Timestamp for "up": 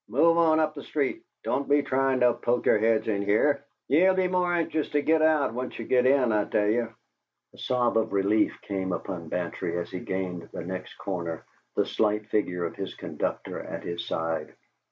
0.59-0.73